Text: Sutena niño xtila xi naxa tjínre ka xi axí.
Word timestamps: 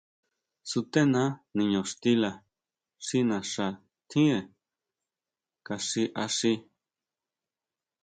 Sutena 0.69 1.23
niño 1.57 1.81
xtila 1.89 2.31
xi 3.05 3.19
naxa 3.29 3.67
tjínre 4.09 4.39
ka 5.65 5.75
xi 5.87 6.03
axí. 6.23 6.53